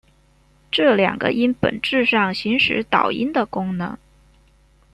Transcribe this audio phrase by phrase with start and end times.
[0.71, 3.95] 这两个音本质上行使导音的功能。